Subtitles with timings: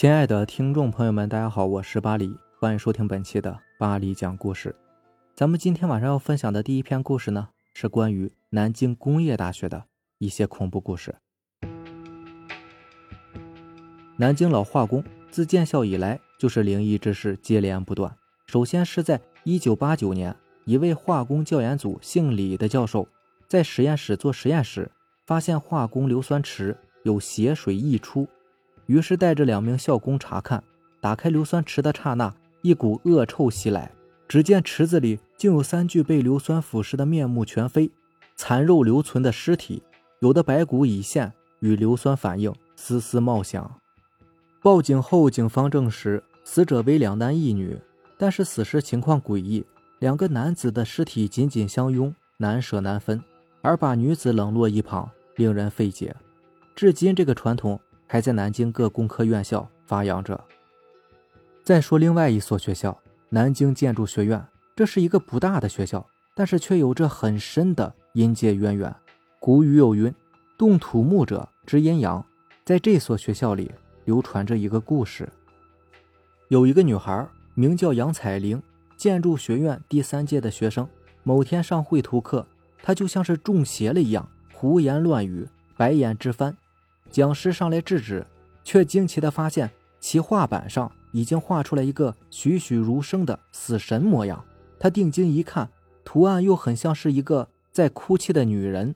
[0.00, 4.74] 亲爱的听众朋友们，大家好，我是巴黎，欢迎收听本期的巴黎讲故事。
[5.34, 9.84] 咱们今天晚上要分享的第一篇故事呢，是关于南京工业大学的
[10.16, 11.14] 一些恐怖故事。
[14.16, 18.16] 南京老化工自建校以来，就是灵异之事接连不断。
[18.46, 23.06] 首先是在1989年，一位化工教研组姓李的教授
[23.46, 24.90] 在实验室做实验时，
[25.26, 28.26] 发现化工硫酸池有血水溢出。
[28.90, 30.64] 于是带着两名校工查看，
[31.00, 33.88] 打开硫酸池的刹那，一股恶臭袭来。
[34.26, 37.88] 只见池子里竟有三具被硫酸腐蚀的面目全非、
[38.34, 39.80] 残肉留存的尸体，
[40.18, 43.72] 有的白骨已现，与硫酸反应，丝丝冒响。
[44.60, 47.78] 报警后，警方证实死者为两男一女，
[48.18, 49.64] 但是死时情况诡异，
[50.00, 53.22] 两个男子的尸体紧紧相拥，难舍难分，
[53.62, 56.12] 而把女子冷落一旁，令人费解。
[56.74, 57.80] 至今，这个传统。
[58.12, 60.42] 还在南京各工科院校发扬着。
[61.62, 64.44] 再说另外一所学校——南京建筑学院，
[64.74, 68.92] 这是一个不大的学校，但是却有着很深的阴界渊源。
[69.38, 70.12] 古语有云
[70.58, 72.24] ：“动土木者知阴阳。”
[72.66, 73.70] 在这所学校里
[74.04, 75.28] 流传着一个故事：
[76.48, 78.60] 有一个女孩名叫杨彩玲，
[78.96, 80.88] 建筑学院第三届的学生。
[81.22, 82.44] 某天上绘图课，
[82.82, 86.56] 她就像是中邪了一样，胡言乱语，白眼直翻。
[87.10, 88.26] 讲师上来制止，
[88.62, 94.44] 却惊奇地发现其画板上已经画出了一个栩栩如生的死神模样。
[94.78, 95.70] 他定睛一看，
[96.04, 98.94] 图案又很像是一个在哭泣的女人。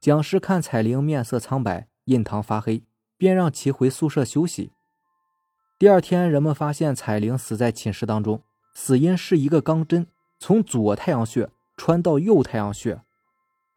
[0.00, 2.82] 讲师看彩玲面色苍白，印堂发黑，
[3.16, 4.72] 便让其回宿舍休息。
[5.78, 8.42] 第二天，人们发现彩玲死在寝室当中，
[8.74, 10.06] 死因是一个钢针
[10.38, 13.00] 从左太阳穴穿到右太阳穴，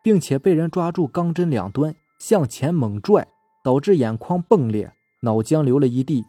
[0.04, 3.28] 并且被人抓住钢针两端向前猛拽。
[3.64, 6.26] 导致眼眶迸裂，脑浆流了一地。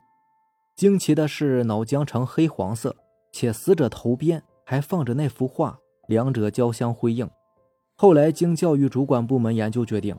[0.76, 2.94] 惊奇的是，脑浆呈黑黄色，
[3.32, 7.28] 且死者头边还放着那幅画，两者交相辉映。
[7.96, 10.16] 后来经教育主管部门研究决定，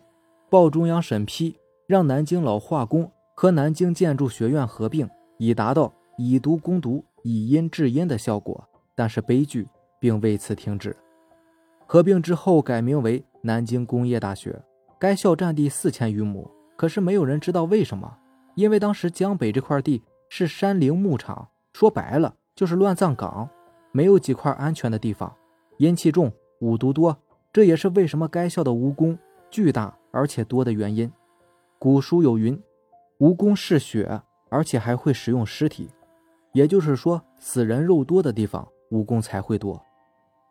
[0.50, 8.64] 报中央审批，让南京老化工和南京建筑学院合并，以达到以毒攻毒、以阴治阴的效果。
[8.94, 9.68] 但是悲剧
[10.00, 10.96] 并为此停止。
[11.86, 14.64] 合并之后改名为南京工业大学，
[14.98, 16.50] 该校占地四千余亩。
[16.76, 18.18] 可是没有人知道为什么，
[18.56, 23.50] 因为当时江北这块地是山林牧场，说白了就是乱葬岗，
[23.92, 25.34] 没有几块安全的地方，
[25.78, 27.18] 阴气重，五毒多，
[27.54, 29.18] 这也是为什么该校的蜈蚣
[29.50, 31.12] 巨大而且多的原因。
[31.78, 32.62] 古书有云
[33.20, 35.90] ：“蜈蚣嗜血，而且还会食用尸体。”
[36.54, 39.82] 也就是说，死人肉多的地方，蜈蚣才会多。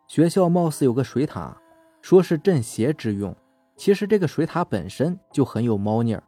[0.07, 1.57] 学校貌似有个水塔，
[2.01, 3.35] 说是镇邪之用。
[3.75, 6.23] 其实这个水塔本身就很有猫腻儿。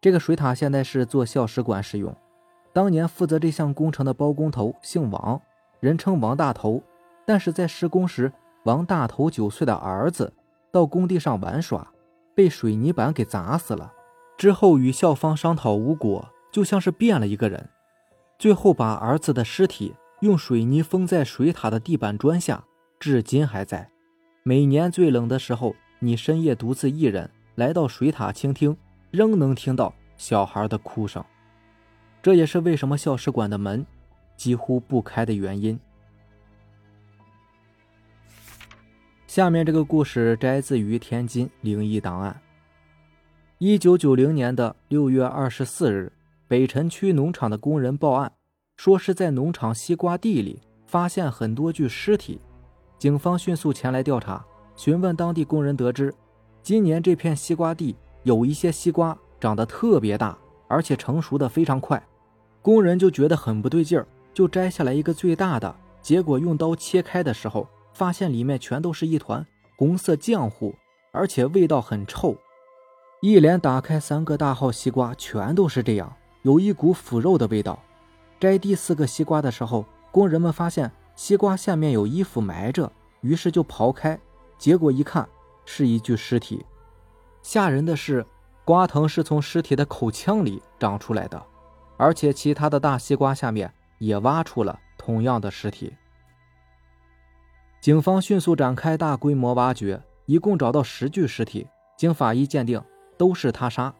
[0.00, 2.14] 这个水塔现在是做校史馆使用。
[2.72, 5.40] 当年负责这项工程的包工头姓王，
[5.80, 6.82] 人称王大头。
[7.26, 8.32] 但是在施工时，
[8.64, 10.32] 王大头九岁的儿子
[10.72, 11.92] 到工地上玩耍，
[12.34, 13.92] 被水泥板给砸死了。
[14.36, 17.68] 之后与校方商讨无果，就像是变了一个人。
[18.38, 22.64] 最后把儿子的尸体用水泥封在水塔的地板砖下，
[23.00, 23.90] 至今还在。
[24.44, 25.74] 每年最冷的时候。
[26.00, 28.76] 你深夜独自一人来到水塔倾听，
[29.10, 31.24] 仍能听到小孩的哭声。
[32.22, 33.84] 这也是为什么校史馆的门
[34.36, 35.78] 几乎不开的原因。
[39.26, 42.40] 下面这个故事摘自于天津灵异档案。
[43.58, 46.12] 一九九零年的六月二十四日，
[46.46, 48.32] 北辰区农场的工人报案，
[48.76, 52.40] 说是在农场西瓜地里发现很多具尸体，
[52.98, 54.44] 警方迅速前来调查。
[54.78, 56.14] 询问当地工人，得知
[56.62, 62.00] 今年这片西瓜地有一些西瓜长得特别大，而且成熟的非常快。
[62.62, 69.44] 工人就觉得很不对劲儿，就摘下来一个最大的，结果用刀切开的时候，发现里面全都是一团
[69.76, 70.72] 红色浆糊，
[71.10, 72.36] 而且味道很臭。
[73.20, 77.76] 一连打开三个大号西瓜，全都是这样，有一股腐肉的味道。
[78.38, 82.92] 摘第四个西瓜的时候，工人们发现西瓜下面有衣服埋着，
[83.22, 84.16] 于是就刨开。
[84.58, 85.26] 结果一看，
[85.64, 86.66] 是一具尸体。
[87.42, 88.26] 吓人的是，
[88.64, 91.40] 瓜藤是从尸体的口腔里长出来的，
[91.96, 95.94] 而且其他的大西瓜下面也挖出了同样的尸体。
[97.80, 101.66] 警方迅速展开大规模挖掘，一共找到十具尸体。
[101.96, 102.82] 经法医鉴定，
[103.16, 103.94] 都是他杀，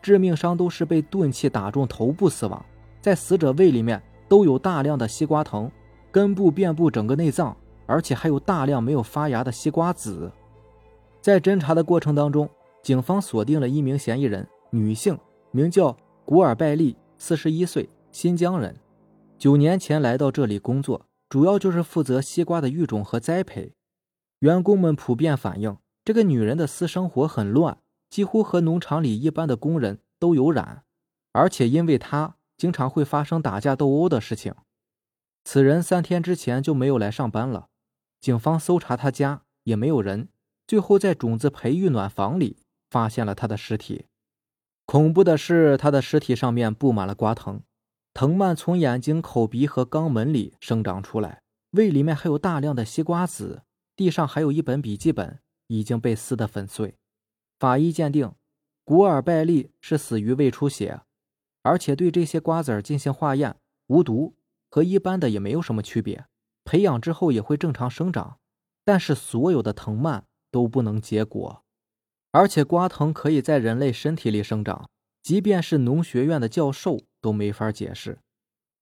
[0.00, 2.64] 致命伤都是被钝器打中头部死亡。
[3.00, 5.70] 在死者胃里面都有大量的西瓜藤，
[6.10, 7.54] 根部遍布整个内脏。
[7.86, 10.30] 而且还有大量没有发芽的西瓜籽。
[11.20, 12.48] 在侦查的过程当中，
[12.82, 15.18] 警方锁定了一名嫌疑人，女性，
[15.50, 18.76] 名叫古尔拜利，四十一岁，新疆人，
[19.38, 23.72] 九年前来到这里工作，主要就是负责西瓜的育种和栽培。
[24.40, 27.78] 员工们普遍反映，这个女人的私生活很乱，
[28.10, 30.82] 几乎和农场里一般的工人都有染，
[31.32, 34.54] 而且因为她经常会发生打架斗殴的事情。
[35.44, 37.68] 此人三天之前就没有来上班了，
[38.24, 40.30] 警方搜查他家也没有人，
[40.66, 42.56] 最后在种子培育暖房里
[42.88, 44.06] 发现了他的尸体。
[44.86, 47.60] 恐怖的是，他的尸体上面布满了瓜藤，
[48.14, 51.42] 藤蔓从眼睛、口鼻和肛门里生长出来，
[51.72, 53.60] 胃里面还有大量的西瓜籽。
[53.94, 56.94] 地上还有一本笔记本，已经被撕得粉碎。
[57.58, 58.32] 法医鉴定，
[58.84, 61.02] 古尔拜利是死于胃出血，
[61.60, 63.56] 而且对这些瓜子进行化验，
[63.88, 64.34] 无毒。
[64.70, 66.24] 和一般的也没有什么区别，
[66.74, 68.40] 培养之后也会正常生长，
[68.84, 71.62] 但是所有的藤蔓都不能结果，
[72.32, 74.90] 而且瓜藤可以在人类身体里生长，
[75.22, 78.18] 即便是农学院的教授都没法解释。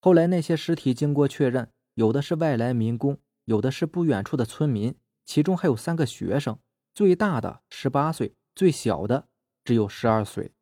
[0.01, 4.95] 后来那些尸体经过确认，有的是外来民工，有的是不远处的村民，
[5.27, 6.59] 其中还有三个学生，
[6.95, 9.29] 最大的十八岁，最小的
[9.63, 10.53] 只有十二岁。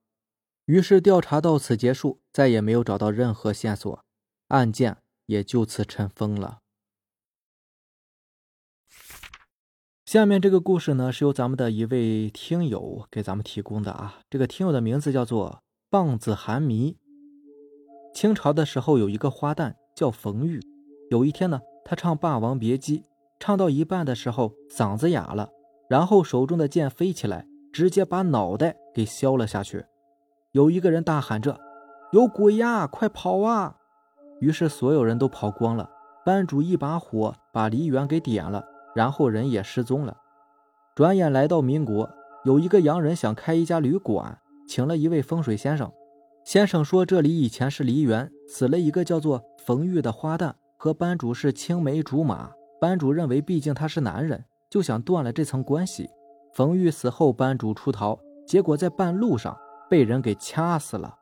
[0.64, 4.04] 于是调查到此结束，再也没有找到任何线索，
[4.48, 4.96] 案件。
[5.26, 6.58] 也就此尘封了。
[10.10, 14.18] 下面这个故事呢，是由咱们的一位听友给咱们提供的啊。
[14.28, 16.96] 这个听友的名字叫做棒子寒迷。
[18.12, 20.58] 清朝的时候，有一个花旦叫冯玉。
[21.12, 22.98] 有一天呢，他唱《霸王别姬》，
[23.38, 25.48] 唱到一半的时候嗓子哑了，
[25.88, 29.84] 然后手中的剑飞起来，直接把脑袋给削了下去。
[30.50, 31.56] 有一个人大喊着
[32.10, 33.76] ：“有鬼呀，快跑啊！”
[34.42, 35.88] 于是所有人都跑光了，
[36.26, 40.16] 班主一把火把梨园给点了，然后人也失踪了。
[40.94, 42.08] 转眼来到民国，
[42.44, 44.38] 有一个洋人想开一家旅馆，
[44.68, 45.90] 请了一位风水先生。
[46.44, 52.50] 先生说这里以前是梨园，死了一个叫做冯玉的花旦，和班主是青梅竹马。
[52.80, 56.08] 班主认为毕竟他是男人，就想断了这层关系。
[56.54, 59.56] 冯玉死后，班主出逃，结果在半路上
[59.88, 61.14] 被人给掐死了。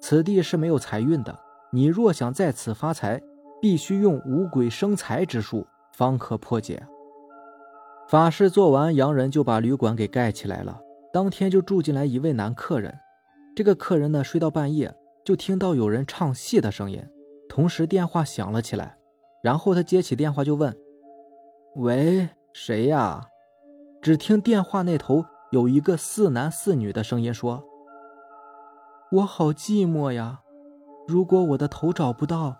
[0.00, 1.38] 此地是没有财运的。
[1.70, 3.20] 你若想在此发财，
[3.60, 6.86] 必须用五鬼生财之术，方可破解。
[8.08, 10.80] 法事做完，洋人就把旅馆给盖起来了。
[11.12, 12.98] 当天就住进来一位男客人。
[13.54, 14.94] 这个客人呢，睡到半夜
[15.24, 17.02] 就听到有人唱戏的声音，
[17.48, 18.96] 同时电话响了起来。
[19.42, 20.76] 然后他接起电话就问
[21.76, 23.28] ：“喂，谁呀？”
[24.02, 27.64] 只听电话那头有一个四男四女的声音说
[29.12, 30.40] ：“我好寂寞呀。”
[31.08, 32.56] 如果我的头找不到，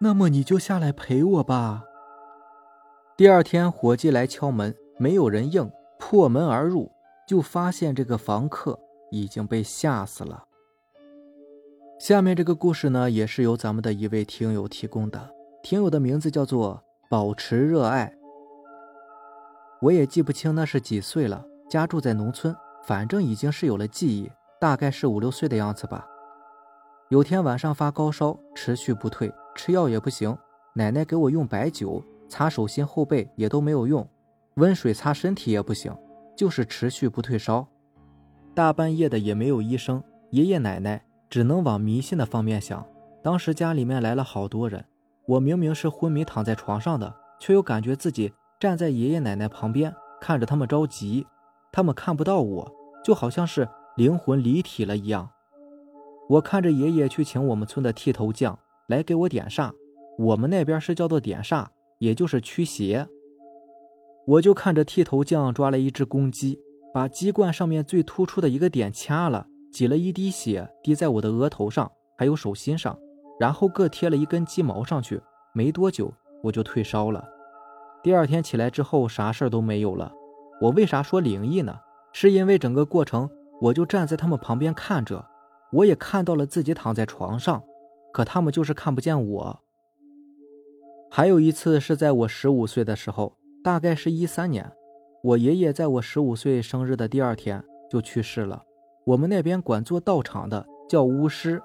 [0.00, 1.84] 那么你就下来陪我吧。
[3.18, 5.68] 第二天，伙计来敲门，没有人应，
[5.98, 6.88] 破门而入，
[7.26, 8.78] 就发现这个房客
[9.10, 10.44] 已经被吓死了。
[11.98, 15.34] 下面这个故事呢，也是由咱们的一位听友提供的，
[15.64, 16.80] 听友的名字叫做
[17.10, 18.14] 保持热爱。
[19.80, 22.54] 我也记不清那是几岁了，家住在农村，
[22.84, 24.30] 反正已经是有了记忆，
[24.60, 26.06] 大概是五六岁的样子吧。
[27.08, 30.38] 有天晚上发高烧，持续不退，吃药也不行。
[30.74, 34.06] 奶奶给我用白酒擦手心后背也都没有用，
[34.54, 35.96] 温水擦身体也不行，
[36.36, 37.66] 就是持续不退烧。
[38.54, 42.86] 大半夜的也没有医生，爷爷奶奶只能往迷信的方面想。
[43.22, 44.84] 当时家里面来了好多人，
[45.26, 51.26] 我明明是昏迷躺在床上的，却又感觉自己站在爷爷奶奶旁边，看着他们着急。
[51.70, 52.72] 他们看不到我，
[53.04, 55.28] 就好像是灵魂离体了一样。
[56.28, 59.70] 我看着爷爷去请我们村的剃头匠来给我点煞，
[60.18, 61.66] 我们那边是叫做点煞，
[61.98, 63.08] 也就是驱邪。
[64.26, 66.58] 我就看着剃头匠抓了一只公鸡，
[66.92, 72.98] 把鸡冠上面最突出的一个点掐了，挤了一滴血滴在我的额头上，还有手心上，
[73.38, 75.20] 然后各贴了一根鸡毛上去。
[75.54, 76.12] 没多久
[76.42, 77.26] 我就退烧了。
[78.02, 80.12] 第二天起来之后啥事都没有了。
[80.60, 81.74] 我为啥说灵异呢？
[82.12, 83.28] 是因为整个过程
[83.60, 85.24] 我就站在他们旁边看着。
[85.72, 87.62] 我也看到了自己躺在床上，
[88.12, 89.60] 可他们就是看不见我。
[91.10, 94.70] 还有一次是在我十五岁的时候，大概是一三年，
[95.22, 98.62] 我爷爷在我十五岁生日的第二天就去世了。
[99.06, 101.62] 我们那边管做道场的叫巫师。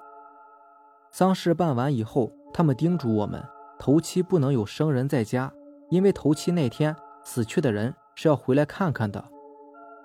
[1.12, 3.42] 丧事办完以后，他们叮嘱我们，
[3.78, 5.52] 头七不能有生人在家，
[5.90, 9.22] 因为头七那天死去的人是要回来看看的。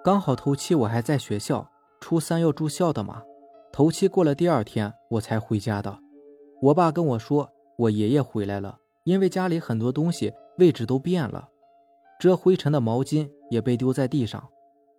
[0.03, 1.67] 刚好头七我还在学校，
[1.99, 3.23] 初三要住校的嘛。
[3.71, 5.97] 头七过了第二天，我才回家的。
[6.61, 11.49] 我爸跟我说，我爷爷回来了，因为家里很多东西位置都变了，
[12.19, 14.47] 遮灰尘的毛巾也被丢在地上。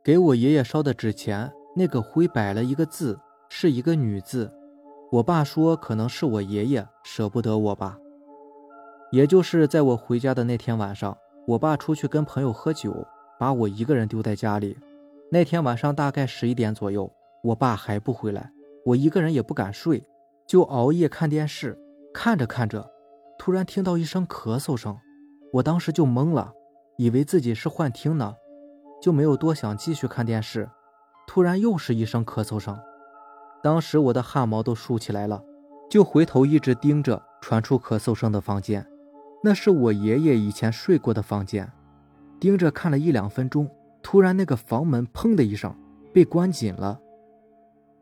[0.02, 4.50] 给我爷爷烧的纸钱，那个灰摆了一个字，是一个女字。
[5.12, 7.98] 我爸说可能是我爷爷舍不得我吧。
[9.10, 11.16] 也就是在我回家的那天晚上，
[11.46, 13.06] 我爸出去跟朋友喝酒，
[13.38, 14.78] 把我一个人丢在家里。
[15.30, 18.50] 那天晚上大概十一点左右，我爸还不回来，
[18.86, 20.04] 我一个人也不敢睡，
[20.46, 21.76] 就熬夜看电视。
[22.14, 22.90] 看着看着，
[23.40, 24.94] 突然听到一声咳嗽声，
[25.50, 26.52] 我当时就懵了，
[26.98, 28.34] 以为自己是幻听呢，
[29.00, 30.68] 就没有多想，继续看电视。
[31.26, 32.78] 突然又是一声咳嗽声，
[33.62, 35.42] 当时我的汗毛都竖起来了，
[35.88, 38.86] 就回头一直盯着传出咳嗽声的房间。
[39.42, 41.72] 那是我爷爷以前睡过的房间，
[42.38, 43.66] 盯着看了一两分钟，
[44.02, 45.74] 突然那个房门砰的一声
[46.12, 47.00] 被关紧了。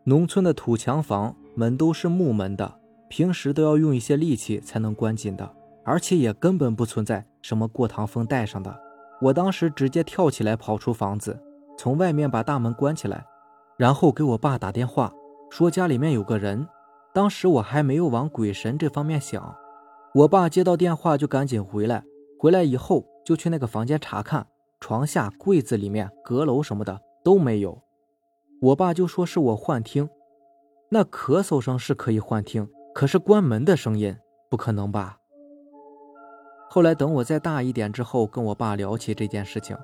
[0.02, 2.77] 农村的土墙房门都是木门的，
[3.08, 5.50] 平时都要用一些力气才能关紧的，
[5.84, 8.78] 而且也根本不存在什么过堂风带上的。
[9.20, 11.42] 我当时直接跳起来跑出房子，
[11.76, 13.24] 从外面把大门关起来，
[13.76, 15.12] 然后给我爸打电话
[15.50, 16.66] 说家里面有个人。
[17.14, 19.56] 当时我还没有往鬼神这方面想。
[20.14, 22.04] 我爸接到电话就赶紧回来，
[22.38, 24.46] 回来以后就去那个房间查看，
[24.78, 27.82] 床下、柜子里面、阁楼什么的都没有。
[28.60, 30.08] 我爸就说是我幻听，
[30.90, 34.16] 那咳嗽声是可以幻听，可是关门的声音
[34.50, 35.18] 不可能吧？
[36.68, 39.76] 后来等我再大一点之后，跟我爸聊起这件事情，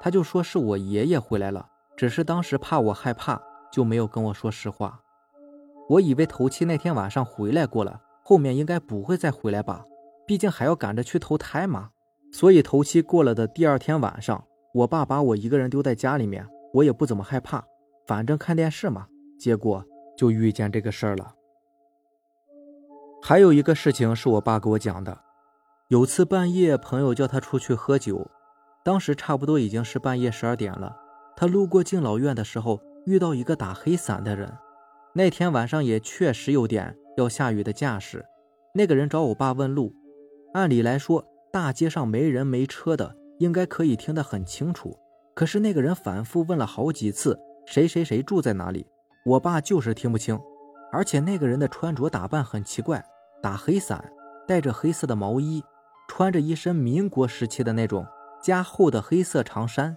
[0.00, 3.38] 他就说是我爷爷回来了，只是当时怕我害怕，
[3.70, 4.98] 就没有跟我说实话。
[5.86, 8.00] 我以为头七那天晚上回来过了。
[8.22, 9.84] 后面应该不会再回来吧，
[10.26, 11.90] 毕竟还要赶着去投胎嘛。
[12.32, 17.62] 所以头七过了的第二天晚上，我爸把我一个人丢在家里面，我也不怎么害怕，
[18.06, 19.08] 反正看电视嘛。
[19.38, 19.84] 结果
[20.16, 21.34] 就遇见这个事儿了。
[23.24, 25.16] 还有一个事情是我爸给我讲的，
[25.86, 28.28] 有次半夜朋友叫他出去喝酒，
[28.84, 30.96] 当时差不多已经是半夜十二点了。
[31.36, 34.52] 他路过敬老院的时候，遇到一个打黑伞的人。
[35.14, 36.96] 那天晚上也确实有点。
[37.16, 38.24] 要下雨的架势，
[38.74, 39.94] 那个人找我爸问路。
[40.54, 44.98] 按理来说，大街上没人没车的，应该可以听得很清楚。
[45.34, 48.86] 可是那个人反复问了好几次，谁谁谁住在哪里，
[49.26, 50.40] 我爸就是听不清。
[50.92, 53.02] 而且那个人的穿着打扮很奇怪，
[53.42, 54.12] 打黑伞，
[54.46, 55.64] 戴着黑色的毛衣，
[56.06, 58.06] 穿着一身民国时期的那种
[58.42, 59.96] 加厚的黑色长衫，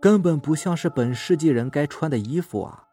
[0.00, 2.88] 根本不像是本世纪人该穿的衣服啊！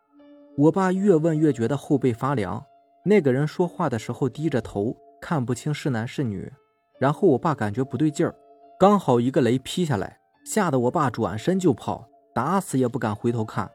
[0.58, 2.66] 我爸越问越觉得后背发凉。
[3.06, 6.52] 那个人说话的时候低着头，看不清是男是女。
[7.00, 8.36] 然后我爸感觉不对劲儿，
[8.78, 13.72] 刚好一个雷劈下来，吓得我爸转身就跑，打死也不敢回头看。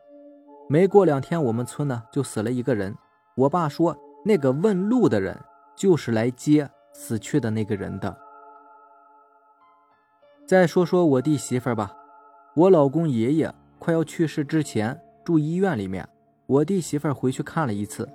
[0.69, 2.95] 没过两天，我们村呢就死了一个人。
[3.37, 5.37] 我爸说，那个问路的人
[5.77, 8.17] 就是来接死去的那个人的。
[10.47, 11.97] 再说说我弟媳妇吧，
[12.55, 16.09] 我老公爷爷快要去世之前住医院里面，
[16.47, 18.09] 我弟媳妇回去看了一次。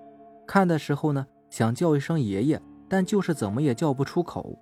[0.47, 4.57] 看的时候呢，想叫一声爷爷，但就是怎么也叫不出口。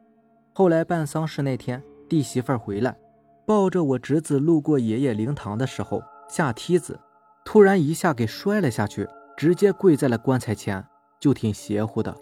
[0.54, 2.98] 后来办丧事那天，弟媳妇回来，
[3.46, 7.00] 抱着我侄子路过爷爷灵堂的时候，下梯子，
[7.46, 9.08] 突然一下给摔了下去，
[9.38, 10.86] 直接跪在了棺材前，
[11.22, 12.18] 就挺邪乎的。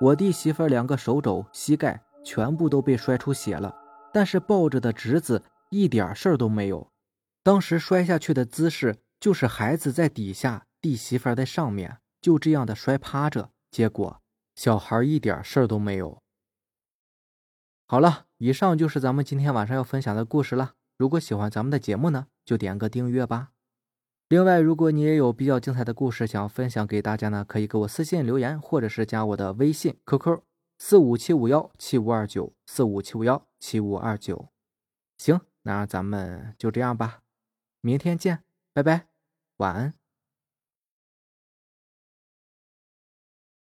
[0.00, 3.74] 我弟媳妇两个手肘、膝盖全部都被摔出血了，
[4.12, 6.90] 但是抱着的侄子一点事儿都没有。
[7.42, 11.98] 当时摔下去的姿势就是孩子在底下，弟媳妇在上面。
[12.20, 14.20] 就这样的摔趴着，结果
[14.54, 16.20] 小孩一点事儿都没有。
[17.86, 20.72] 好了，以上就是咱们今天晚上要分享的故事了。
[20.98, 23.52] 如果喜欢咱们的节目呢，就点个订阅吧。
[24.30, 30.42] 另外，如果你也有比较精彩的故事想要分享给大家呢，可以给我私信留言，或者是加我的微信 QQ
[30.78, 34.46] 四五七五幺七五二九四五七五幺七五二九。
[35.18, 37.22] 行，那咱们就这样吧，
[37.80, 39.08] 明天见，拜拜，
[39.56, 39.99] 晚安。